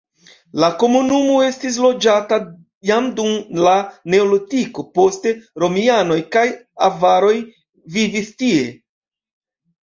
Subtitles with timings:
[0.61, 2.39] La komunumo estis loĝata
[2.91, 3.73] jam dum la
[4.13, 5.35] neolitiko, poste
[5.65, 6.47] romianoj kaj
[6.89, 7.35] avaroj
[7.99, 8.67] vivis tie.